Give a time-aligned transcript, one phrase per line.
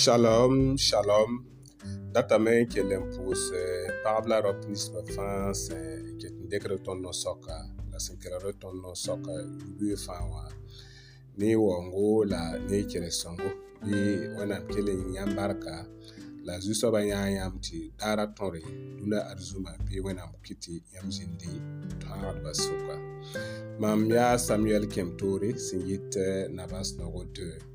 [0.00, 1.44] Shalom, shalom
[2.08, 3.52] Datame ke lempous
[4.00, 5.68] Pabla rop nispe fans
[6.16, 9.34] Ket mdek reton non soka Nasen kere reton non soka
[11.36, 13.44] Nye wongo la Nye kere songo
[13.84, 15.86] Pi e, wena mkele yin yambarka
[16.44, 18.62] La zuso bayan yam ti Tara tonre
[18.98, 21.52] Duna arzuma pi wena mkiti Yam zindi
[23.78, 27.69] Mam ya Samuel Kemtore Singit eh, Navas Novo 2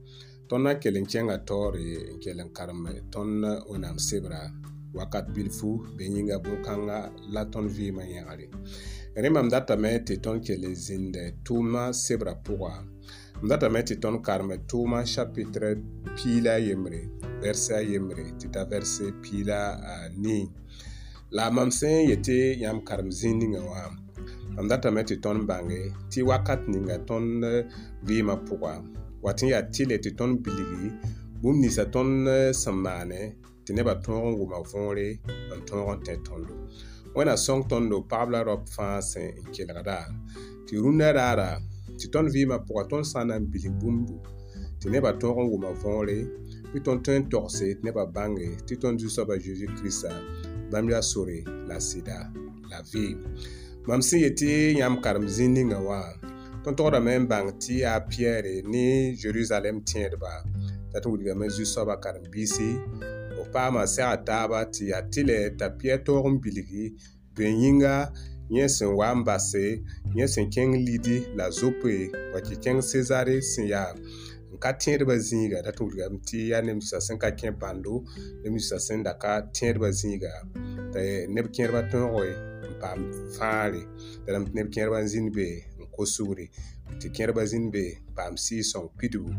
[0.49, 4.43] tõnd na n kell n kẽnga taoor ye n kell n karem tõnd wẽnnaam sebra
[4.93, 6.97] wakat bilfu bee yĩnga bõn-kãngã
[7.33, 8.45] la tõnd vɩɩmã yẽgre
[9.23, 11.13] rẽ mam datame tɩ tõnd kell n zĩnd
[11.45, 12.73] tʋʋmã sebrã pʋga
[13.41, 15.69] m datame tɩ tõnd karem tʋʋmã chapitre
[16.15, 16.99] piila a yembre
[17.41, 19.59] vɛrse a yembre tɩ t'a vɛrse piila
[20.23, 20.45] nii
[21.35, 23.81] la mam sẽn n yetɩ yãmb karem zĩig ninga wã
[24.55, 25.79] mam datame tɩ tõnd bãnge
[26.11, 27.65] tɩ wakat ninga tõnd eh,
[28.07, 28.73] vɩɩmã pʋga
[29.25, 30.87] wat n yaa tɩle tɩ tõnd bilgi
[31.41, 33.21] bũmb ninsã tõnd eh, sẽn maane
[33.65, 35.09] tɩ nebã tõog n wʋma võore
[35.57, 36.53] n tõog n tẽ tõndo
[37.15, 39.97] wẽna sõng tõndo pagb la raob fãa sẽn n kelgda
[40.67, 41.49] tɩ rũndã raara
[41.99, 44.15] tɩ tõnd vɩɩmã pʋga tõnd sã n na n bilg bũmbu
[44.79, 46.17] tɩ nebã tõog n wʋma võore
[46.71, 50.13] bɩ tõnd tõe n togse tɩ nebã bãnge tɩ tõnd zu-soabã zeezi kiristã
[50.71, 51.37] bãmb yaa sore
[51.69, 52.17] la sɩda
[52.69, 53.17] la vɩɩm
[53.89, 54.47] mam sẽn yetɩ
[54.81, 55.99] yãmb karem zĩ ninga wã
[56.65, 60.31] tõnd togda me n bãng tɩ yaa piɛɛre ne jerusalem tẽedba
[60.91, 62.69] t'a tɩ wilgame zu-soaba karen-biisi
[63.35, 66.85] b paama sɛga taaba tɩ yaa tɩ lɛ t'a piɛ toog n bilgi
[67.35, 67.95] bõe yĩnga
[68.55, 69.65] yẽ sẽn wa n base
[70.17, 71.95] yẽ sẽn kẽng lidi la zope
[72.33, 73.91] wa tɩ kẽng sezare sẽn yaa
[74.53, 77.93] n ka tẽedbã zĩiga dat wilgame tɩ yaa nemsã sẽn ka kẽ bãndo
[78.43, 80.33] nemsã sẽn da ka tẽedbã zĩiga
[80.93, 81.01] tɩ
[81.35, 82.29] neb kẽedbã tõoge
[82.69, 82.99] n paam
[83.37, 83.81] fãare
[84.23, 84.69] t'a neb
[85.13, 85.29] zĩnd
[85.95, 86.49] Kwa sou re,
[86.99, 89.31] te kyer bazin be, pam si yisong pidou.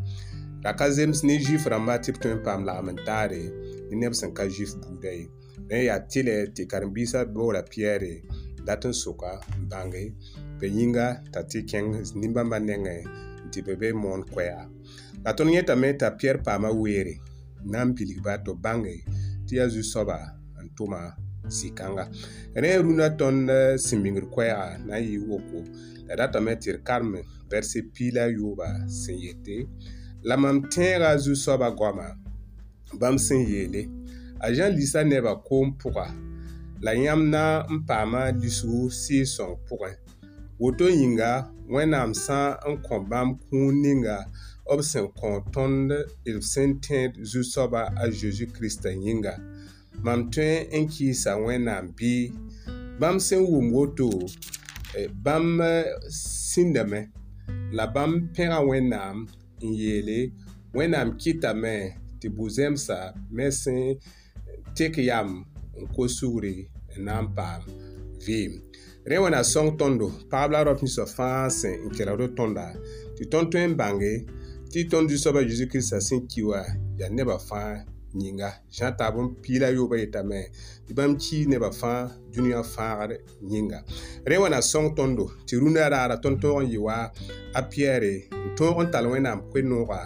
[0.64, 3.42] Raka zem sne jif rama tip twen pam la amantare,
[3.90, 5.26] ni neb san ka jif bouday.
[5.68, 8.22] Ne yatile, te karimbisa bo la pierre,
[8.64, 9.34] daten soka,
[9.70, 10.08] bangay,
[10.60, 11.06] pe nyinga,
[11.36, 12.96] ta te kyen, zinimba man denge,
[13.52, 14.64] ti bebe moun kweya.
[15.22, 17.20] Datonye tamen ta pierre pama were,
[17.68, 19.04] nan pilik bato, bangay,
[19.46, 20.18] te yazu soba,
[20.58, 21.04] an touma,
[21.50, 22.06] sikanga
[22.62, 23.50] rẽ rũnã tõnd
[23.84, 25.58] sẽn bĩngr koɛɛga na n yɩ woko
[26.08, 27.12] la datame tɩ d karem
[27.50, 28.68] vɛrse piila yooba
[29.00, 29.56] sẽn yete
[30.28, 32.08] la mam tẽega zu-soaba goamã
[33.00, 33.82] bãmb sẽn yeele
[34.44, 36.06] a zã-liisã nebã koom pʋga
[36.84, 39.92] la yãmb na n paama lisgu sɩɩ-sõng pʋgẽ
[40.62, 41.30] woto yĩnga
[41.74, 42.38] wẽnnaam sã
[42.70, 44.18] n kõ bãmb kũud ninga
[44.76, 45.88] b sẽn kõ tõnd
[46.24, 49.34] d sẽn tẽed zu-soaba a zeezi kiristã yĩnga
[50.04, 52.10] mam tõe n kɩɩsa wẽnnaam bɩ
[53.00, 54.06] bãmb sẽn wʋm woto
[55.00, 55.72] e, bãmb e,
[56.50, 57.00] sĩndame
[57.76, 59.16] la bãmb pẽga wẽnnaam
[59.62, 60.18] n yeele
[60.76, 61.74] wẽnnaam kɩtame
[62.20, 62.98] tɩ bu-zemsa
[63.36, 63.86] me sẽn
[64.76, 65.28] tek yam
[65.80, 66.56] n ko sugri
[66.96, 67.62] n na n paam
[68.26, 68.52] vɩɩm
[69.10, 72.66] rẽ wẽna sõng tõndo pagb la raop ninsã fãa sẽn n kelgd tõnda
[73.16, 74.12] tɩ tõnd tõe n bãnge
[74.72, 76.60] tɩ tõnd zu-soabã zeezi kiristã sẽn ki wa
[76.98, 77.72] yaa nebã fãa
[78.20, 80.48] yĩnga sã n taab n piila yooba yetame
[80.86, 82.00] tɩ bãmb kii nebã fãa
[82.34, 83.10] dũniyã fãagd
[83.50, 83.78] yĩnga
[84.28, 86.96] rẽ wã na sõng tõndo tɩ rũndã raara tõnd-toog n yɩ wa
[87.58, 90.00] a piɛɛre n tõog n tall wẽnnaam koe-nooga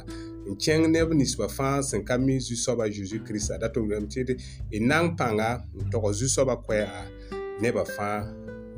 [0.49, 4.28] n kẽng neb ninsbã fãa sẽn ka mi zu-soaba zeezi kirista dat n welm tɩd
[4.70, 7.03] y na n pãnga n tog zu-soabã koɛɛga
[7.62, 8.26] nebã fãa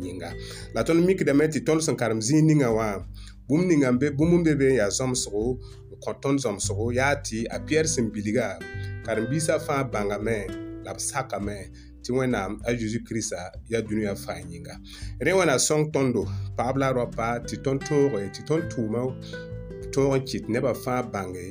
[0.00, 0.30] yĩnga
[0.74, 3.04] la tõnd mikdame tɩ tõnd sẽn karem zĩig ninga wã
[3.48, 6.90] bũmb ninga n be bũmb n be be n yaa zõmsgo n kõ tõnd zõmsgo
[6.92, 8.58] yaa tɩ a piɛɛr sẽn bilga
[9.04, 10.36] karen-biisã fãa bãngame
[10.84, 11.70] la b sakame
[12.04, 13.38] tɩ wẽnnaam a zeezi kiristã
[13.70, 14.74] yaa dũniyã fãa yĩnga
[15.24, 16.22] rẽ wẽna sõng tõndo
[16.56, 19.02] paab la raopa tɩ tõnd tooge tɩ tõnd tʋʋma
[19.94, 21.46] tõog n kɩt nebã fãa bãnge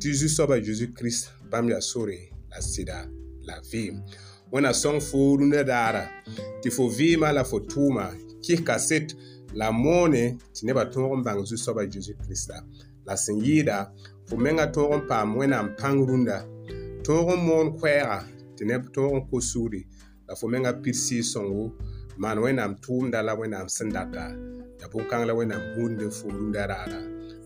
[0.00, 2.18] tɩ zu-soaba zeezi kirist bãmb yaa sore
[2.52, 2.98] la sɩda
[3.48, 3.94] la vɩɩm
[4.52, 6.04] wẽna sõng fo rũndã daara
[6.62, 8.04] tɩ fo vɩɩmã la fo tʋʋma
[8.44, 9.14] kɩsga set
[9.60, 10.22] la moone
[10.54, 12.56] tɩ nebã tõog n bãng zu-soaba zeezi kiristã
[13.06, 13.76] la sẽn yɩɩda
[14.28, 16.38] fo menga tõog n paam wẽnnaam pãng rũndã
[17.10, 18.18] tõog n moon koɛɛga
[18.56, 19.80] tɩ neb tõog n kos suuri
[20.28, 20.96] la fo menga pid
[21.32, 21.64] sõngo
[22.22, 24.24] maan wẽnnaam tʋʋmda la wẽnnaam sẽn data
[24.80, 27.00] ya bõn-kãng la wẽnnaam gũudẽ fo rũndã raara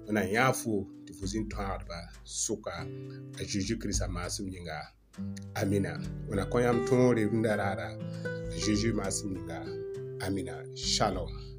[0.04, 0.72] wẽnnaam yãa fo
[1.06, 1.98] tɩ fo zĩn tõagdba
[2.44, 2.74] sʋka
[4.04, 4.78] a maasem yĩnga
[5.60, 5.92] amina
[6.28, 7.88] wẽna kõ yãmb tõore rũndã raara
[8.52, 9.58] a zeezi maasem yĩnga
[10.24, 10.54] amina
[10.94, 11.53] shalom